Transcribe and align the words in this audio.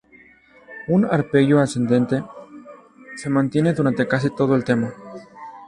Un 0.87 1.05
arpegio 1.05 1.59
ascendente 1.59 2.23
se 3.15 3.29
mantiene 3.29 3.73
durante 3.73 4.07
casi 4.07 4.31
todo 4.31 4.55
el 4.55 4.63
tema. 4.63 4.91